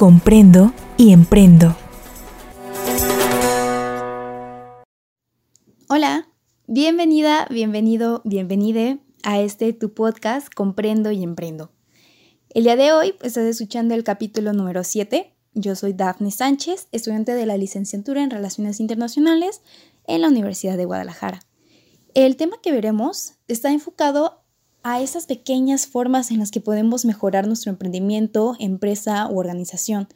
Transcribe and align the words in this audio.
comprendo 0.00 0.72
y 0.96 1.12
emprendo. 1.12 1.79
Hola, 5.92 6.28
bienvenida, 6.68 7.48
bienvenido, 7.50 8.22
bienvenide 8.24 9.00
a 9.24 9.40
este 9.40 9.72
tu 9.72 9.92
podcast 9.92 10.46
Comprendo 10.54 11.10
y 11.10 11.24
emprendo. 11.24 11.72
El 12.50 12.62
día 12.62 12.76
de 12.76 12.92
hoy 12.92 13.16
estás 13.24 13.42
escuchando 13.42 13.96
el 13.96 14.04
capítulo 14.04 14.52
número 14.52 14.84
7. 14.84 15.34
Yo 15.54 15.74
soy 15.74 15.92
Dafne 15.92 16.30
Sánchez, 16.30 16.86
estudiante 16.92 17.34
de 17.34 17.44
la 17.44 17.56
licenciatura 17.56 18.22
en 18.22 18.30
Relaciones 18.30 18.78
Internacionales 18.78 19.62
en 20.06 20.20
la 20.20 20.28
Universidad 20.28 20.76
de 20.76 20.84
Guadalajara. 20.84 21.40
El 22.14 22.36
tema 22.36 22.58
que 22.62 22.70
veremos 22.70 23.32
está 23.48 23.72
enfocado 23.72 24.44
a 24.84 25.00
esas 25.00 25.26
pequeñas 25.26 25.88
formas 25.88 26.30
en 26.30 26.38
las 26.38 26.52
que 26.52 26.60
podemos 26.60 27.04
mejorar 27.04 27.48
nuestro 27.48 27.72
emprendimiento, 27.72 28.54
empresa 28.60 29.26
u 29.28 29.40
organización. 29.40 30.06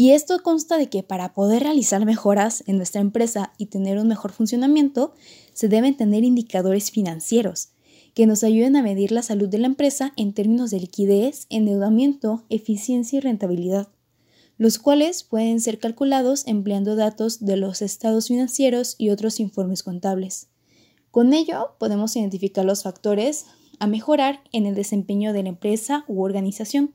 Y 0.00 0.12
esto 0.12 0.40
consta 0.44 0.78
de 0.78 0.88
que 0.88 1.02
para 1.02 1.34
poder 1.34 1.64
realizar 1.64 2.06
mejoras 2.06 2.62
en 2.68 2.76
nuestra 2.76 3.00
empresa 3.00 3.52
y 3.58 3.66
tener 3.66 3.98
un 3.98 4.06
mejor 4.06 4.30
funcionamiento, 4.30 5.12
se 5.52 5.66
deben 5.66 5.96
tener 5.96 6.22
indicadores 6.22 6.92
financieros 6.92 7.70
que 8.14 8.24
nos 8.28 8.44
ayuden 8.44 8.76
a 8.76 8.82
medir 8.82 9.10
la 9.10 9.22
salud 9.24 9.48
de 9.48 9.58
la 9.58 9.66
empresa 9.66 10.12
en 10.14 10.34
términos 10.34 10.70
de 10.70 10.78
liquidez, 10.78 11.48
endeudamiento, 11.50 12.44
eficiencia 12.48 13.16
y 13.16 13.20
rentabilidad, 13.20 13.88
los 14.56 14.78
cuales 14.78 15.24
pueden 15.24 15.60
ser 15.60 15.80
calculados 15.80 16.46
empleando 16.46 16.94
datos 16.94 17.44
de 17.44 17.56
los 17.56 17.82
estados 17.82 18.28
financieros 18.28 18.94
y 18.98 19.10
otros 19.10 19.40
informes 19.40 19.82
contables. 19.82 20.46
Con 21.10 21.32
ello 21.32 21.74
podemos 21.80 22.14
identificar 22.14 22.64
los 22.64 22.84
factores 22.84 23.46
a 23.80 23.88
mejorar 23.88 24.44
en 24.52 24.66
el 24.66 24.76
desempeño 24.76 25.32
de 25.32 25.42
la 25.42 25.48
empresa 25.48 26.04
u 26.06 26.22
organización. 26.22 26.94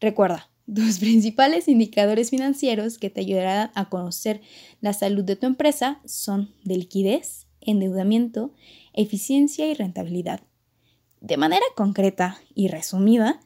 Recuerda, 0.00 0.48
tus 0.72 0.98
principales 0.98 1.68
indicadores 1.68 2.30
financieros 2.30 2.98
que 2.98 3.10
te 3.10 3.20
ayudarán 3.20 3.70
a 3.74 3.88
conocer 3.88 4.40
la 4.80 4.92
salud 4.92 5.24
de 5.24 5.36
tu 5.36 5.46
empresa 5.46 6.00
son 6.04 6.50
de 6.64 6.76
liquidez, 6.76 7.46
endeudamiento, 7.60 8.52
eficiencia 8.92 9.68
y 9.68 9.74
rentabilidad. 9.74 10.40
De 11.20 11.36
manera 11.36 11.64
concreta 11.76 12.38
y 12.54 12.68
resumida, 12.68 13.40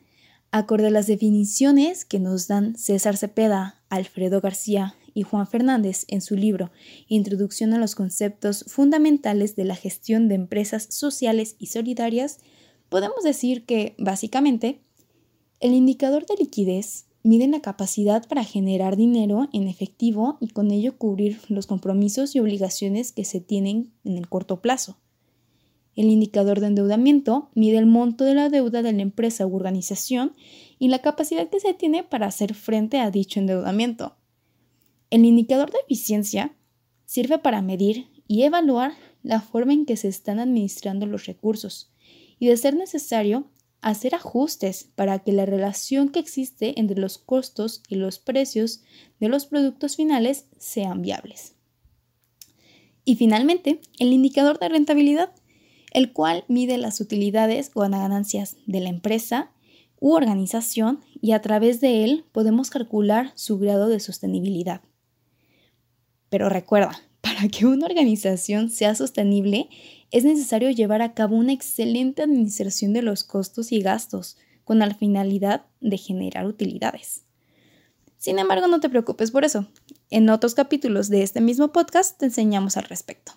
acorde 0.50 0.88
a 0.88 0.90
las 0.90 1.06
definiciones 1.06 2.04
que 2.04 2.18
nos 2.18 2.48
dan 2.48 2.76
César 2.76 3.16
Cepeda, 3.16 3.82
Alfredo 3.88 4.40
García 4.40 4.94
y 5.14 5.22
Juan 5.22 5.46
Fernández 5.46 6.04
en 6.08 6.22
su 6.22 6.36
libro 6.36 6.70
Introducción 7.08 7.74
a 7.74 7.78
los 7.78 7.94
conceptos 7.94 8.64
fundamentales 8.66 9.56
de 9.56 9.64
la 9.64 9.76
gestión 9.76 10.28
de 10.28 10.36
empresas 10.36 10.86
sociales 10.90 11.56
y 11.58 11.66
solidarias, 11.66 12.38
podemos 12.88 13.22
decir 13.24 13.64
que, 13.66 13.94
básicamente, 13.98 14.80
el 15.60 15.74
indicador 15.74 16.26
de 16.26 16.36
liquidez 16.36 17.06
mide 17.22 17.46
la 17.48 17.60
capacidad 17.60 18.26
para 18.26 18.44
generar 18.44 18.96
dinero 18.96 19.48
en 19.52 19.68
efectivo 19.68 20.38
y 20.40 20.48
con 20.48 20.70
ello 20.70 20.96
cubrir 20.96 21.40
los 21.48 21.66
compromisos 21.66 22.34
y 22.34 22.40
obligaciones 22.40 23.12
que 23.12 23.24
se 23.24 23.40
tienen 23.40 23.92
en 24.04 24.16
el 24.16 24.28
corto 24.28 24.60
plazo. 24.60 24.96
El 25.96 26.06
indicador 26.06 26.60
de 26.60 26.68
endeudamiento 26.68 27.50
mide 27.54 27.78
el 27.78 27.86
monto 27.86 28.24
de 28.24 28.34
la 28.34 28.48
deuda 28.48 28.82
de 28.82 28.92
la 28.92 29.02
empresa 29.02 29.46
u 29.46 29.54
organización 29.54 30.32
y 30.78 30.88
la 30.88 31.00
capacidad 31.00 31.48
que 31.50 31.60
se 31.60 31.74
tiene 31.74 32.04
para 32.04 32.26
hacer 32.26 32.54
frente 32.54 32.98
a 32.98 33.10
dicho 33.10 33.40
endeudamiento. 33.40 34.16
El 35.10 35.24
indicador 35.24 35.70
de 35.70 35.78
eficiencia 35.80 36.54
sirve 37.04 37.38
para 37.38 37.60
medir 37.60 38.06
y 38.28 38.44
evaluar 38.44 38.92
la 39.22 39.40
forma 39.40 39.72
en 39.72 39.84
que 39.84 39.96
se 39.96 40.08
están 40.08 40.38
administrando 40.38 41.04
los 41.06 41.26
recursos 41.26 41.92
y, 42.38 42.46
de 42.46 42.56
ser 42.56 42.76
necesario, 42.76 43.50
hacer 43.82 44.14
ajustes 44.14 44.88
para 44.94 45.20
que 45.20 45.32
la 45.32 45.46
relación 45.46 46.10
que 46.10 46.18
existe 46.18 46.78
entre 46.78 47.00
los 47.00 47.18
costos 47.18 47.82
y 47.88 47.96
los 47.96 48.18
precios 48.18 48.82
de 49.18 49.28
los 49.28 49.46
productos 49.46 49.96
finales 49.96 50.46
sean 50.58 51.02
viables. 51.02 51.54
Y 53.04 53.16
finalmente, 53.16 53.80
el 53.98 54.12
indicador 54.12 54.58
de 54.58 54.68
rentabilidad, 54.68 55.32
el 55.92 56.12
cual 56.12 56.44
mide 56.48 56.78
las 56.78 57.00
utilidades 57.00 57.70
o 57.74 57.80
ganancias 57.80 58.56
de 58.66 58.80
la 58.80 58.90
empresa 58.90 59.50
u 59.98 60.12
organización 60.12 61.00
y 61.20 61.32
a 61.32 61.40
través 61.40 61.80
de 61.80 62.04
él 62.04 62.24
podemos 62.32 62.70
calcular 62.70 63.32
su 63.34 63.58
grado 63.58 63.88
de 63.88 64.00
sostenibilidad. 64.00 64.82
Pero 66.28 66.48
recuerda, 66.48 67.02
para 67.40 67.48
que 67.48 67.64
una 67.64 67.86
organización 67.86 68.68
sea 68.68 68.94
sostenible, 68.94 69.70
es 70.10 70.24
necesario 70.24 70.68
llevar 70.68 71.00
a 71.00 71.14
cabo 71.14 71.36
una 71.36 71.54
excelente 71.54 72.20
administración 72.20 72.92
de 72.92 73.00
los 73.00 73.24
costos 73.24 73.72
y 73.72 73.80
gastos, 73.80 74.36
con 74.62 74.78
la 74.78 74.94
finalidad 74.94 75.64
de 75.80 75.96
generar 75.96 76.46
utilidades. 76.46 77.22
Sin 78.18 78.38
embargo, 78.38 78.66
no 78.66 78.80
te 78.80 78.90
preocupes 78.90 79.30
por 79.30 79.46
eso. 79.46 79.66
En 80.10 80.28
otros 80.28 80.54
capítulos 80.54 81.08
de 81.08 81.22
este 81.22 81.40
mismo 81.40 81.72
podcast 81.72 82.18
te 82.18 82.26
enseñamos 82.26 82.76
al 82.76 82.84
respecto. 82.84 83.32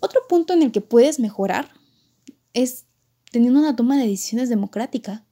Otro 0.00 0.20
punto 0.28 0.52
en 0.52 0.62
el 0.62 0.72
que 0.72 0.82
puedes 0.82 1.18
mejorar 1.18 1.70
es 2.52 2.84
teniendo 3.32 3.60
una 3.60 3.76
toma 3.76 3.96
de 3.96 4.06
decisiones 4.06 4.50
democrática. 4.50 5.24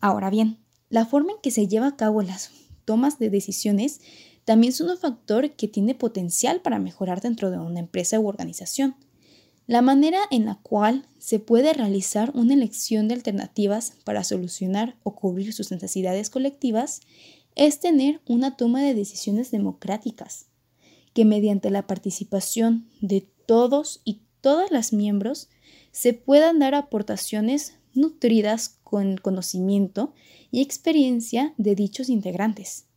Ahora 0.00 0.30
bien, 0.30 0.64
la 0.90 1.06
forma 1.06 1.32
en 1.32 1.38
que 1.42 1.50
se 1.50 1.66
lleva 1.66 1.88
a 1.88 1.96
cabo 1.96 2.22
las 2.22 2.52
tomas 2.84 3.18
de 3.18 3.30
decisiones 3.30 4.00
también 4.48 4.72
es 4.72 4.80
un 4.80 4.96
factor 4.96 5.50
que 5.56 5.68
tiene 5.68 5.94
potencial 5.94 6.62
para 6.62 6.78
mejorar 6.78 7.20
dentro 7.20 7.50
de 7.50 7.58
una 7.58 7.80
empresa 7.80 8.18
u 8.18 8.26
organización. 8.26 8.96
La 9.66 9.82
manera 9.82 10.20
en 10.30 10.46
la 10.46 10.54
cual 10.62 11.06
se 11.18 11.38
puede 11.38 11.74
realizar 11.74 12.32
una 12.34 12.54
elección 12.54 13.08
de 13.08 13.14
alternativas 13.14 13.98
para 14.04 14.24
solucionar 14.24 14.96
o 15.02 15.14
cubrir 15.14 15.52
sus 15.52 15.70
necesidades 15.70 16.30
colectivas 16.30 17.02
es 17.56 17.78
tener 17.80 18.22
una 18.26 18.56
toma 18.56 18.82
de 18.82 18.94
decisiones 18.94 19.50
democráticas, 19.50 20.46
que 21.12 21.26
mediante 21.26 21.68
la 21.68 21.86
participación 21.86 22.88
de 23.02 23.28
todos 23.44 24.00
y 24.02 24.22
todas 24.40 24.70
las 24.70 24.94
miembros 24.94 25.50
se 25.92 26.14
puedan 26.14 26.58
dar 26.58 26.74
aportaciones 26.74 27.74
nutridas 27.92 28.78
con 28.82 29.18
conocimiento 29.18 30.14
y 30.50 30.62
experiencia 30.62 31.52
de 31.58 31.74
dichos 31.74 32.08
integrantes 32.08 32.87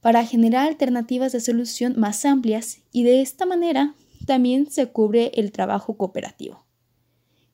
para 0.00 0.24
generar 0.24 0.66
alternativas 0.66 1.32
de 1.32 1.40
solución 1.40 1.94
más 1.96 2.24
amplias 2.24 2.78
y 2.90 3.04
de 3.04 3.20
esta 3.20 3.46
manera 3.46 3.94
también 4.26 4.70
se 4.70 4.86
cubre 4.86 5.32
el 5.34 5.52
trabajo 5.52 5.96
cooperativo, 5.96 6.64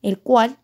el 0.03 0.19
cual 0.21 0.59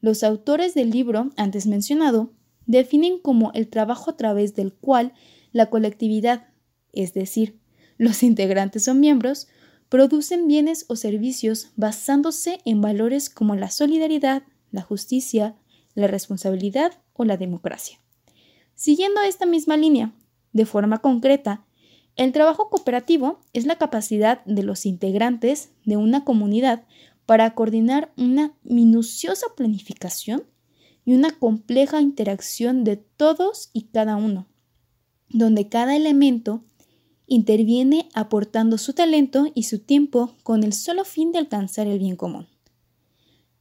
los 0.00 0.22
autores 0.22 0.74
del 0.74 0.90
libro 0.90 1.30
antes 1.36 1.66
mencionado 1.66 2.32
definen 2.66 3.18
como 3.18 3.52
el 3.54 3.68
trabajo 3.68 4.10
a 4.10 4.16
través 4.16 4.54
del 4.54 4.72
cual 4.72 5.12
la 5.52 5.70
colectividad, 5.70 6.48
es 6.92 7.14
decir, 7.14 7.58
los 7.98 8.22
integrantes 8.22 8.88
o 8.88 8.94
miembros, 8.94 9.48
producen 9.88 10.46
bienes 10.46 10.86
o 10.88 10.96
servicios 10.96 11.70
basándose 11.76 12.60
en 12.64 12.80
valores 12.80 13.28
como 13.28 13.54
la 13.54 13.70
solidaridad, 13.70 14.42
la 14.70 14.82
justicia, 14.82 15.54
la 15.94 16.06
responsabilidad 16.06 16.92
o 17.12 17.24
la 17.24 17.36
democracia. 17.36 17.98
Siguiendo 18.74 19.20
esta 19.20 19.44
misma 19.44 19.76
línea, 19.76 20.12
de 20.52 20.66
forma 20.66 20.98
concreta, 20.98 21.64
el 22.16 22.32
trabajo 22.32 22.68
cooperativo 22.68 23.40
es 23.52 23.64
la 23.64 23.76
capacidad 23.76 24.44
de 24.44 24.62
los 24.62 24.84
integrantes 24.84 25.70
de 25.84 25.96
una 25.96 26.24
comunidad 26.24 26.84
para 27.26 27.54
coordinar 27.54 28.12
una 28.16 28.52
minuciosa 28.62 29.46
planificación 29.56 30.44
y 31.04 31.14
una 31.14 31.30
compleja 31.30 32.00
interacción 32.00 32.84
de 32.84 32.96
todos 32.96 33.70
y 33.72 33.84
cada 33.84 34.16
uno, 34.16 34.46
donde 35.28 35.68
cada 35.68 35.96
elemento 35.96 36.62
interviene 37.26 38.08
aportando 38.12 38.76
su 38.76 38.92
talento 38.92 39.46
y 39.54 39.62
su 39.62 39.78
tiempo 39.78 40.34
con 40.42 40.64
el 40.64 40.74
solo 40.74 41.04
fin 41.04 41.32
de 41.32 41.38
alcanzar 41.38 41.86
el 41.86 41.98
bien 41.98 42.16
común. 42.16 42.46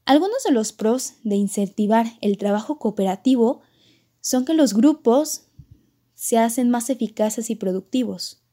Algunos 0.05 0.43
de 0.43 0.51
los 0.51 0.73
pros 0.73 1.13
de 1.23 1.35
incentivar 1.35 2.07
el 2.19 2.37
trabajo 2.37 2.79
cooperativo 2.79 3.61
son 4.19 4.45
que 4.45 4.53
los 4.53 4.73
grupos 4.73 5.47
se 6.21 6.37
hacen 6.37 6.69
más 6.69 6.91
eficaces 6.91 7.49
y 7.49 7.55
productivos. 7.55 8.43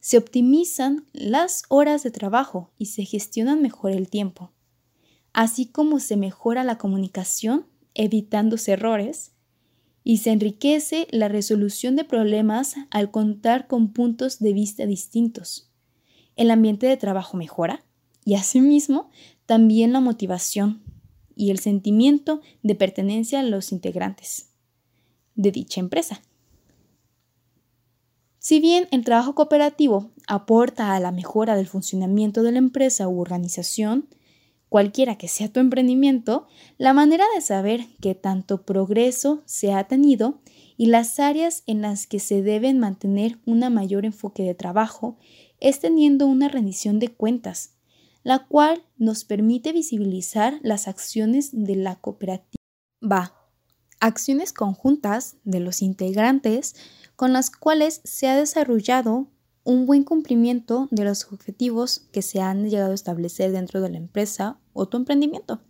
Se 0.00 0.18
optimizan 0.18 1.06
las 1.14 1.62
horas 1.70 2.02
de 2.02 2.10
trabajo 2.10 2.74
y 2.76 2.86
se 2.86 3.06
gestionan 3.06 3.62
mejor 3.62 3.92
el 3.92 4.10
tiempo, 4.10 4.52
así 5.32 5.64
como 5.64 5.98
se 5.98 6.18
mejora 6.18 6.62
la 6.62 6.76
comunicación 6.76 7.64
evitándose 7.94 8.72
errores 8.72 9.32
y 10.04 10.18
se 10.18 10.30
enriquece 10.30 11.08
la 11.10 11.28
resolución 11.28 11.96
de 11.96 12.04
problemas 12.04 12.74
al 12.90 13.10
contar 13.10 13.66
con 13.66 13.94
puntos 13.94 14.38
de 14.38 14.52
vista 14.52 14.84
distintos. 14.84 15.70
el 16.36 16.50
ambiente 16.50 16.86
de 16.86 16.98
trabajo 16.98 17.38
mejora 17.38 17.82
y 18.26 18.34
asimismo 18.34 19.08
también 19.46 19.94
la 19.94 20.00
motivación 20.00 20.82
y 21.34 21.50
el 21.50 21.60
sentimiento 21.60 22.42
de 22.62 22.74
pertenencia 22.74 23.40
a 23.40 23.42
los 23.42 23.72
integrantes 23.72 24.50
de 25.34 25.50
dicha 25.50 25.80
empresa. 25.80 26.20
Si 28.46 28.60
bien 28.60 28.86
el 28.92 29.02
trabajo 29.04 29.34
cooperativo 29.34 30.12
aporta 30.28 30.94
a 30.94 31.00
la 31.00 31.10
mejora 31.10 31.56
del 31.56 31.66
funcionamiento 31.66 32.44
de 32.44 32.52
la 32.52 32.58
empresa 32.58 33.08
u 33.08 33.20
organización, 33.20 34.08
cualquiera 34.68 35.18
que 35.18 35.26
sea 35.26 35.52
tu 35.52 35.58
emprendimiento, 35.58 36.46
la 36.78 36.92
manera 36.92 37.24
de 37.34 37.40
saber 37.40 37.88
qué 38.00 38.14
tanto 38.14 38.62
progreso 38.62 39.42
se 39.46 39.72
ha 39.72 39.88
tenido 39.88 40.42
y 40.76 40.86
las 40.86 41.18
áreas 41.18 41.64
en 41.66 41.82
las 41.82 42.06
que 42.06 42.20
se 42.20 42.40
deben 42.40 42.78
mantener 42.78 43.36
un 43.46 43.58
mayor 43.74 44.04
enfoque 44.04 44.44
de 44.44 44.54
trabajo 44.54 45.18
es 45.58 45.80
teniendo 45.80 46.28
una 46.28 46.46
rendición 46.46 47.00
de 47.00 47.08
cuentas, 47.08 47.74
la 48.22 48.46
cual 48.46 48.84
nos 48.96 49.24
permite 49.24 49.72
visibilizar 49.72 50.60
las 50.62 50.86
acciones 50.86 51.50
de 51.52 51.74
la 51.74 51.96
cooperativa. 51.96 52.62
Va, 53.02 53.34
acciones 53.98 54.52
conjuntas 54.52 55.36
de 55.42 55.58
los 55.58 55.82
integrantes 55.82 56.76
con 57.16 57.32
las 57.32 57.50
cuales 57.50 58.00
se 58.04 58.28
ha 58.28 58.36
desarrollado 58.36 59.28
un 59.64 59.84
buen 59.84 60.04
cumplimiento 60.04 60.86
de 60.90 61.04
los 61.04 61.32
objetivos 61.32 62.06
que 62.12 62.22
se 62.22 62.40
han 62.40 62.70
llegado 62.70 62.92
a 62.92 62.94
establecer 62.94 63.50
dentro 63.50 63.80
de 63.80 63.90
la 63.90 63.96
empresa 63.96 64.60
o 64.72 64.86
tu 64.86 64.96
emprendimiento. 64.96 65.60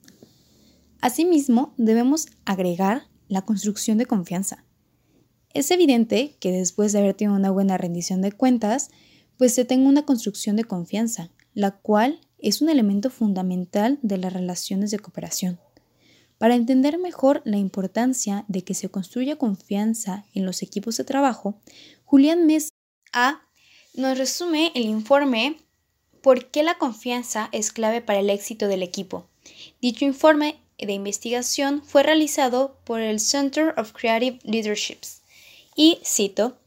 Asimismo, 1.00 1.72
debemos 1.78 2.26
agregar 2.44 3.04
la 3.28 3.42
construcción 3.42 3.96
de 3.96 4.06
confianza. 4.06 4.64
Es 5.54 5.70
evidente 5.70 6.36
que 6.40 6.52
después 6.52 6.92
de 6.92 6.98
haber 6.98 7.14
tenido 7.14 7.36
una 7.36 7.50
buena 7.50 7.78
rendición 7.78 8.20
de 8.20 8.32
cuentas, 8.32 8.90
pues 9.38 9.54
se 9.54 9.64
tenga 9.64 9.88
una 9.88 10.04
construcción 10.04 10.56
de 10.56 10.64
confianza, 10.64 11.30
la 11.54 11.70
cual 11.70 12.20
es 12.38 12.60
un 12.60 12.68
elemento 12.68 13.08
fundamental 13.08 13.98
de 14.02 14.18
las 14.18 14.32
relaciones 14.32 14.90
de 14.90 14.98
cooperación. 14.98 15.58
Para 16.38 16.54
entender 16.54 16.98
mejor 16.98 17.42
la 17.44 17.56
importancia 17.56 18.44
de 18.48 18.62
que 18.62 18.74
se 18.74 18.90
construya 18.90 19.36
confianza 19.36 20.24
en 20.34 20.44
los 20.44 20.62
equipos 20.62 20.96
de 20.96 21.04
trabajo, 21.04 21.60
Julián 22.04 22.46
Mesa 22.46 22.70
A 23.12 23.40
nos 23.94 24.18
resume 24.18 24.72
el 24.74 24.84
informe 24.84 25.56
¿Por 26.20 26.50
qué 26.50 26.62
la 26.62 26.76
confianza 26.76 27.48
es 27.52 27.70
clave 27.70 28.00
para 28.00 28.18
el 28.18 28.30
éxito 28.30 28.66
del 28.66 28.82
equipo? 28.82 29.28
Dicho 29.80 30.04
informe 30.04 30.60
de 30.76 30.92
investigación 30.92 31.82
fue 31.84 32.02
realizado 32.02 32.78
por 32.84 33.00
el 33.00 33.20
Center 33.20 33.72
of 33.78 33.92
Creative 33.92 34.40
Leaderships 34.42 35.22
y 35.76 36.00
cito, 36.04 36.58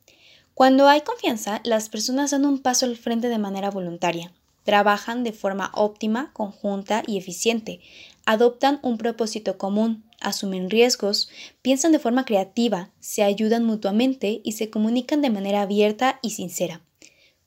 Cuando 0.53 0.87
hay 0.87 1.01
confianza, 1.01 1.61
las 1.63 1.89
personas 1.89 2.31
dan 2.31 2.45
un 2.45 2.59
paso 2.59 2.85
al 2.85 2.95
frente 2.95 3.27
de 3.27 3.37
manera 3.37 3.69
voluntaria, 3.69 4.31
trabajan 4.69 5.23
de 5.23 5.33
forma 5.33 5.71
óptima, 5.73 6.31
conjunta 6.31 7.01
y 7.07 7.17
eficiente, 7.17 7.79
adoptan 8.27 8.79
un 8.83 8.99
propósito 8.99 9.57
común, 9.57 10.03
asumen 10.21 10.69
riesgos, 10.69 11.27
piensan 11.63 11.91
de 11.91 11.97
forma 11.97 12.23
creativa, 12.23 12.91
se 12.99 13.23
ayudan 13.23 13.63
mutuamente 13.63 14.41
y 14.43 14.51
se 14.51 14.69
comunican 14.69 15.23
de 15.23 15.31
manera 15.31 15.63
abierta 15.63 16.19
y 16.21 16.29
sincera. 16.29 16.83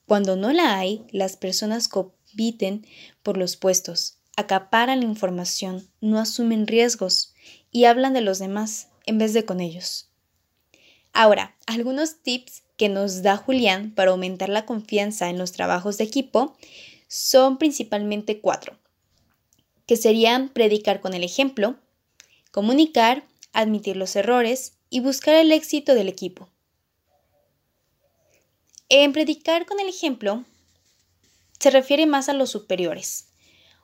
Cuando 0.05 0.35
no 0.35 0.51
la 0.53 0.77
hay, 0.77 1.05
las 1.13 1.37
personas 1.37 1.87
compiten 1.87 2.85
por 3.23 3.37
los 3.37 3.55
puestos, 3.55 4.19
acaparan 4.37 4.99
la 4.99 5.07
información, 5.07 5.89
no 6.01 6.19
asumen 6.19 6.67
riesgos 6.67 7.35
y 7.71 7.85
hablan 7.85 8.15
de 8.15 8.21
los 8.23 8.41
demás 8.41 8.89
en 9.07 9.19
vez 9.19 9.33
de 9.33 9.45
con 9.45 9.61
ellos. 9.61 10.11
Ahora, 11.13 11.55
algunos 11.69 12.21
tips 12.25 12.65
que 12.77 12.89
nos 12.89 13.23
da 13.23 13.37
Julián 13.37 13.95
para 13.95 14.11
aumentar 14.11 14.49
la 14.49 14.67
confianza 14.67 15.31
en 15.31 15.39
los 15.39 15.53
trabajos 15.53 15.99
de 15.99 16.05
equipo 16.05 16.57
son 17.15 17.59
principalmente 17.59 18.41
cuatro 18.41 18.79
que 19.87 19.97
serían 19.97 20.49
predicar 20.49 21.03
con 21.03 21.13
el 21.13 21.23
ejemplo, 21.23 21.77
comunicar, 22.51 23.27
admitir 23.53 23.99
los 23.99 24.17
errores 24.17 24.79
y 24.89 25.01
buscar 25.01 25.35
el 25.35 25.53
éxito 25.53 25.95
del 25.95 26.09
equipo. 26.09 26.49
En 28.89 29.13
predicar 29.13 29.67
con 29.67 29.79
el 29.79 29.91
ejemplo 29.91 30.45
se 31.61 31.71
refiere 31.71 32.07
más 32.07 32.31
a 32.31 32.33
los 32.33 32.49
superiores 32.49 33.29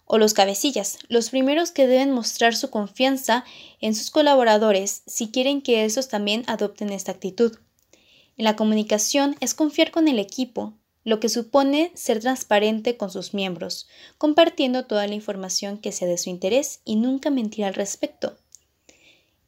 o 0.07 0.17
los 0.17 0.33
cabecillas, 0.33 0.99
los 1.09 1.29
primeros 1.29 1.71
que 1.71 1.87
deben 1.87 2.11
mostrar 2.11 2.57
su 2.57 2.71
confianza 2.71 3.45
en 3.83 3.95
sus 3.95 4.11
colaboradores 4.11 5.03
si 5.07 5.31
quieren 5.31 5.61
que 5.61 5.85
esos 5.85 6.09
también 6.09 6.45
adopten 6.47 6.89
esta 6.93 7.13
actitud. 7.13 7.59
En 8.39 8.45
la 8.45 8.57
comunicación 8.57 9.37
es 9.41 9.53
confiar 9.53 9.91
con 9.91 10.09
el 10.09 10.19
equipo, 10.19 10.79
lo 11.09 11.21
que 11.21 11.31
supone 11.31 11.91
ser 11.95 12.21
transparente 12.21 12.99
con 12.99 13.11
sus 13.11 13.33
miembros, 13.33 13.89
compartiendo 14.19 14.85
toda 14.85 15.07
la 15.07 15.15
información 15.15 15.79
que 15.79 15.91
sea 15.91 16.07
de 16.07 16.19
su 16.19 16.29
interés 16.29 16.81
y 16.85 16.97
nunca 16.97 17.31
mentir 17.31 17.65
al 17.65 17.73
respecto. 17.73 18.37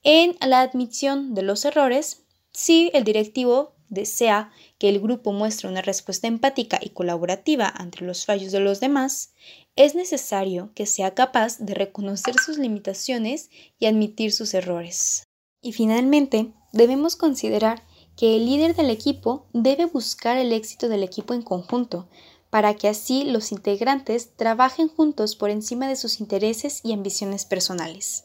En 0.02 0.36
la 0.40 0.62
admisión 0.62 1.34
de 1.34 1.42
los 1.42 1.66
errores, 1.66 2.22
si 2.50 2.90
el 2.94 3.04
directivo 3.04 3.74
desea 3.90 4.50
que 4.78 4.88
el 4.88 5.00
grupo 5.00 5.32
muestre 5.32 5.68
una 5.68 5.82
respuesta 5.82 6.28
empática 6.28 6.78
y 6.80 6.90
colaborativa 6.90 7.68
ante 7.68 8.06
los 8.06 8.24
fallos 8.24 8.52
de 8.52 8.60
los 8.60 8.80
demás, 8.80 9.34
es 9.76 9.94
necesario 9.94 10.72
que 10.74 10.86
sea 10.86 11.14
capaz 11.14 11.58
de 11.58 11.74
reconocer 11.74 12.36
sus 12.38 12.56
limitaciones 12.56 13.50
y 13.78 13.84
admitir 13.84 14.32
sus 14.32 14.54
errores. 14.54 15.24
Y 15.60 15.72
finalmente, 15.72 16.54
debemos 16.72 17.16
considerar 17.16 17.84
que 18.16 18.36
el 18.36 18.46
líder 18.46 18.76
del 18.76 18.90
equipo 18.90 19.46
debe 19.52 19.86
buscar 19.86 20.36
el 20.36 20.52
éxito 20.52 20.88
del 20.88 21.02
equipo 21.02 21.34
en 21.34 21.42
conjunto, 21.42 22.08
para 22.50 22.74
que 22.74 22.88
así 22.88 23.24
los 23.24 23.52
integrantes 23.52 24.36
trabajen 24.36 24.88
juntos 24.88 25.36
por 25.36 25.50
encima 25.50 25.88
de 25.88 25.96
sus 25.96 26.20
intereses 26.20 26.80
y 26.82 26.92
ambiciones 26.92 27.44
personales. 27.44 28.24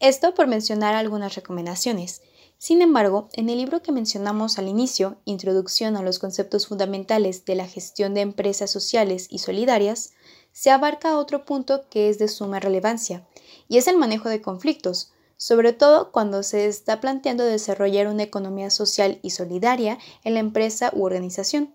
Esto 0.00 0.34
por 0.34 0.46
mencionar 0.46 0.94
algunas 0.94 1.34
recomendaciones. 1.34 2.20
Sin 2.58 2.82
embargo, 2.82 3.28
en 3.32 3.48
el 3.48 3.58
libro 3.58 3.82
que 3.82 3.90
mencionamos 3.90 4.58
al 4.58 4.68
inicio, 4.68 5.16
Introducción 5.24 5.96
a 5.96 6.02
los 6.02 6.18
conceptos 6.18 6.66
fundamentales 6.66 7.46
de 7.46 7.54
la 7.54 7.66
gestión 7.66 8.12
de 8.12 8.20
empresas 8.20 8.70
sociales 8.70 9.28
y 9.30 9.38
solidarias, 9.38 10.12
se 10.52 10.70
abarca 10.70 11.18
otro 11.18 11.44
punto 11.44 11.88
que 11.88 12.10
es 12.10 12.18
de 12.18 12.28
suma 12.28 12.60
relevancia, 12.60 13.26
y 13.68 13.78
es 13.78 13.88
el 13.88 13.96
manejo 13.96 14.28
de 14.28 14.42
conflictos, 14.42 15.13
sobre 15.44 15.74
todo 15.74 16.10
cuando 16.10 16.42
se 16.42 16.64
está 16.64 17.02
planteando 17.02 17.44
desarrollar 17.44 18.06
una 18.06 18.22
economía 18.22 18.70
social 18.70 19.18
y 19.20 19.28
solidaria 19.28 19.98
en 20.22 20.32
la 20.32 20.40
empresa 20.40 20.90
u 20.94 21.04
organización. 21.04 21.74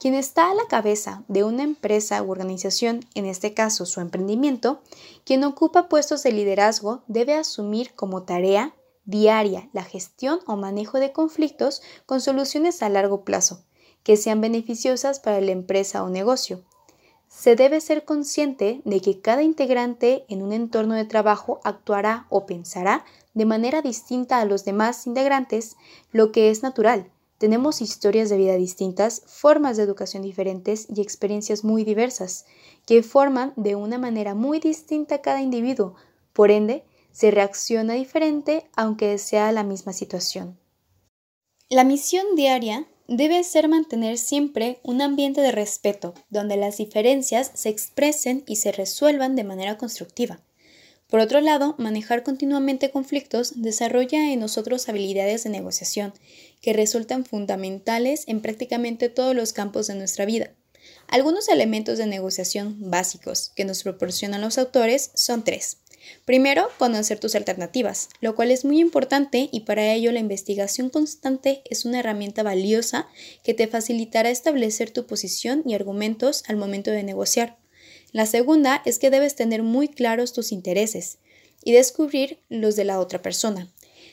Quien 0.00 0.14
está 0.14 0.50
a 0.50 0.54
la 0.54 0.66
cabeza 0.68 1.22
de 1.28 1.44
una 1.44 1.64
empresa 1.64 2.22
u 2.22 2.30
organización, 2.30 3.04
en 3.14 3.26
este 3.26 3.52
caso 3.52 3.84
su 3.84 4.00
emprendimiento, 4.00 4.80
quien 5.24 5.44
ocupa 5.44 5.90
puestos 5.90 6.22
de 6.22 6.32
liderazgo 6.32 7.02
debe 7.08 7.34
asumir 7.34 7.94
como 7.94 8.22
tarea 8.22 8.74
diaria 9.04 9.68
la 9.74 9.84
gestión 9.84 10.40
o 10.46 10.56
manejo 10.56 10.98
de 10.98 11.12
conflictos 11.12 11.82
con 12.06 12.22
soluciones 12.22 12.82
a 12.82 12.88
largo 12.88 13.22
plazo, 13.22 13.66
que 14.02 14.16
sean 14.16 14.40
beneficiosas 14.40 15.20
para 15.20 15.42
la 15.42 15.50
empresa 15.50 16.02
o 16.02 16.08
negocio, 16.08 16.64
se 17.28 17.56
debe 17.56 17.80
ser 17.80 18.04
consciente 18.04 18.80
de 18.84 19.00
que 19.00 19.20
cada 19.20 19.42
integrante 19.42 20.24
en 20.28 20.42
un 20.42 20.52
entorno 20.52 20.94
de 20.94 21.04
trabajo 21.04 21.60
actuará 21.62 22.26
o 22.30 22.46
pensará 22.46 23.04
de 23.34 23.44
manera 23.44 23.82
distinta 23.82 24.40
a 24.40 24.44
los 24.44 24.64
demás 24.64 25.06
integrantes, 25.06 25.76
lo 26.10 26.32
que 26.32 26.50
es 26.50 26.62
natural. 26.62 27.10
Tenemos 27.38 27.80
historias 27.80 28.28
de 28.30 28.36
vida 28.36 28.54
distintas, 28.56 29.22
formas 29.26 29.76
de 29.76 29.84
educación 29.84 30.22
diferentes 30.22 30.88
y 30.92 31.00
experiencias 31.00 31.62
muy 31.62 31.84
diversas, 31.84 32.46
que 32.84 33.04
forman 33.04 33.52
de 33.54 33.76
una 33.76 33.98
manera 33.98 34.34
muy 34.34 34.58
distinta 34.58 35.16
a 35.16 35.22
cada 35.22 35.40
individuo. 35.40 35.94
Por 36.32 36.50
ende, 36.50 36.84
se 37.12 37.30
reacciona 37.30 37.94
diferente 37.94 38.68
aunque 38.74 39.18
sea 39.18 39.52
la 39.52 39.62
misma 39.62 39.92
situación. 39.92 40.58
La 41.68 41.84
misión 41.84 42.34
diaria 42.34 42.88
debe 43.08 43.42
ser 43.42 43.68
mantener 43.68 44.18
siempre 44.18 44.78
un 44.82 45.00
ambiente 45.00 45.40
de 45.40 45.50
respeto, 45.50 46.14
donde 46.28 46.56
las 46.56 46.76
diferencias 46.76 47.50
se 47.54 47.70
expresen 47.70 48.44
y 48.46 48.56
se 48.56 48.70
resuelvan 48.70 49.34
de 49.34 49.44
manera 49.44 49.78
constructiva. 49.78 50.40
Por 51.08 51.20
otro 51.20 51.40
lado, 51.40 51.74
manejar 51.78 52.22
continuamente 52.22 52.90
conflictos 52.90 53.62
desarrolla 53.62 54.30
en 54.30 54.40
nosotros 54.40 54.90
habilidades 54.90 55.44
de 55.44 55.50
negociación 55.50 56.12
que 56.60 56.74
resultan 56.74 57.24
fundamentales 57.24 58.24
en 58.26 58.42
prácticamente 58.42 59.08
todos 59.08 59.34
los 59.34 59.54
campos 59.54 59.86
de 59.86 59.94
nuestra 59.94 60.26
vida. 60.26 60.52
Algunos 61.06 61.48
elementos 61.48 61.96
de 61.96 62.06
negociación 62.06 62.76
básicos 62.90 63.52
que 63.56 63.64
nos 63.64 63.82
proporcionan 63.82 64.42
los 64.42 64.58
autores 64.58 65.10
son 65.14 65.44
tres. 65.44 65.78
Primero, 66.24 66.68
conocer 66.78 67.18
tus 67.18 67.34
alternativas, 67.34 68.08
lo 68.20 68.34
cual 68.34 68.50
es 68.50 68.64
muy 68.64 68.80
importante 68.80 69.48
y 69.50 69.60
para 69.60 69.92
ello 69.92 70.12
la 70.12 70.20
investigación 70.20 70.90
constante 70.90 71.62
es 71.68 71.84
una 71.84 72.00
herramienta 72.00 72.42
valiosa 72.42 73.08
que 73.42 73.54
te 73.54 73.66
facilitará 73.66 74.30
establecer 74.30 74.90
tu 74.90 75.06
posición 75.06 75.62
y 75.66 75.74
argumentos 75.74 76.44
al 76.48 76.56
momento 76.56 76.90
de 76.90 77.02
negociar. 77.02 77.56
La 78.12 78.26
segunda 78.26 78.82
es 78.84 78.98
que 78.98 79.10
debes 79.10 79.34
tener 79.34 79.62
muy 79.62 79.88
claros 79.88 80.32
tus 80.32 80.52
intereses 80.52 81.18
y 81.62 81.72
descubrir 81.72 82.38
los 82.48 82.76
de 82.76 82.84
la 82.84 83.00
otra 83.00 83.20
persona. 83.20 83.70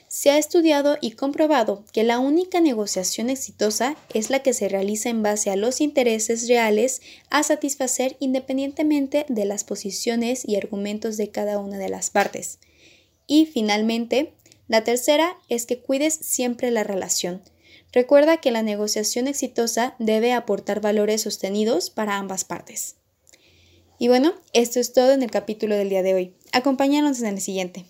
Se 0.08 0.30
ha 0.30 0.38
estudiado 0.38 0.98
y 1.02 1.12
comprobado 1.12 1.84
que 1.92 2.04
la 2.04 2.20
única 2.20 2.62
negociación 2.62 3.30
exitosa 3.30 3.98
es 4.14 4.30
la 4.30 4.40
que 4.44 4.54
se 4.54 4.70
realiza 4.70 5.10
en 5.10 5.24
base 5.24 5.50
a 5.50 5.56
los 5.56 5.82
intereses 5.82 6.48
reales 6.48 7.02
a 7.30 7.44
satisfacer 7.44 8.16
independientemente 8.20 9.26
de 9.28 9.46
las 9.46 9.64
posiciones 9.64 10.48
y 10.48 10.56
argumentos 10.56 11.18
de 11.18 11.32
cada 11.32 11.60
una 11.60 11.78
de 11.78 11.90
las 11.90 12.12
partes. 12.12 12.60
Y 13.28 13.48
finalmente, 13.48 14.34
la 14.68 14.84
tercera 14.84 15.38
es 15.50 15.66
que 15.66 15.80
cuides 15.80 16.14
siempre 16.14 16.72
la 16.72 16.84
relación. 16.84 17.42
Recuerda 17.92 18.38
que 18.38 18.52
la 18.52 18.62
negociación 18.62 19.28
exitosa 19.28 19.96
debe 20.00 20.34
aportar 20.34 20.82
valores 20.82 21.22
sostenidos 21.22 21.90
para 21.90 22.18
ambas 22.18 22.44
partes. 22.44 22.96
Y 23.98 24.10
bueno, 24.10 24.34
esto 24.54 24.80
es 24.80 24.94
todo 24.94 25.14
en 25.14 25.24
el 25.24 25.32
capítulo 25.32 25.76
del 25.76 25.90
día 25.90 26.04
de 26.04 26.14
hoy. 26.14 26.36
Acompáñanos 26.52 27.22
en 27.22 27.28
el 27.28 27.42
siguiente. 27.42 27.86